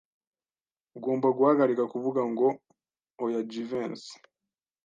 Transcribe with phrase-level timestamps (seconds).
[0.97, 2.47] Ugomba guhagarika kuvuga ngo
[3.23, 4.13] oya Jivency.